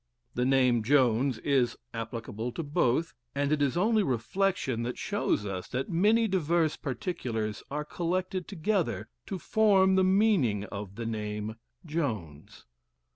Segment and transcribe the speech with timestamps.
[0.33, 5.67] The name "Jones" is applicable to both, and it is only reflection that shows us
[5.67, 12.65] that many diverse particulars are collected together to form the meaning of the name "Jones."